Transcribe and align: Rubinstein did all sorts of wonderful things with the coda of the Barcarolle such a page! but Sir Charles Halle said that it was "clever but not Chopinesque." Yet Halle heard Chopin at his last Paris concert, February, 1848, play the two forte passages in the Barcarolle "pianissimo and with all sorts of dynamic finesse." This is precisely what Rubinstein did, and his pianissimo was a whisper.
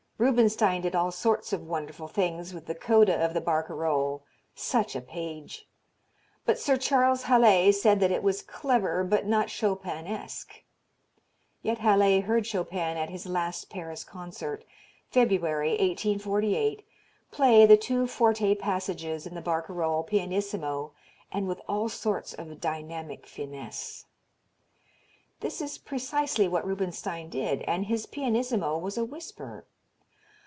Rubinstein 0.21 0.81
did 0.83 0.93
all 0.93 1.09
sorts 1.09 1.51
of 1.51 1.65
wonderful 1.65 2.07
things 2.07 2.53
with 2.53 2.67
the 2.67 2.75
coda 2.75 3.15
of 3.25 3.33
the 3.33 3.41
Barcarolle 3.41 4.21
such 4.53 4.95
a 4.95 5.01
page! 5.01 5.67
but 6.45 6.59
Sir 6.59 6.77
Charles 6.77 7.23
Halle 7.23 7.71
said 7.71 7.99
that 8.01 8.11
it 8.11 8.21
was 8.21 8.43
"clever 8.43 9.03
but 9.03 9.25
not 9.25 9.47
Chopinesque." 9.47 10.61
Yet 11.63 11.79
Halle 11.79 12.19
heard 12.21 12.45
Chopin 12.45 12.97
at 12.97 13.09
his 13.09 13.25
last 13.25 13.71
Paris 13.71 14.03
concert, 14.03 14.63
February, 15.09 15.71
1848, 15.71 16.85
play 17.31 17.65
the 17.65 17.75
two 17.75 18.05
forte 18.05 18.53
passages 18.53 19.25
in 19.25 19.33
the 19.33 19.41
Barcarolle 19.41 20.05
"pianissimo 20.05 20.91
and 21.31 21.47
with 21.47 21.61
all 21.67 21.89
sorts 21.89 22.31
of 22.35 22.61
dynamic 22.61 23.25
finesse." 23.25 24.05
This 25.39 25.61
is 25.61 25.79
precisely 25.79 26.47
what 26.47 26.63
Rubinstein 26.67 27.27
did, 27.31 27.63
and 27.63 27.85
his 27.87 28.05
pianissimo 28.05 28.77
was 28.77 28.99
a 28.99 29.03
whisper. 29.03 29.65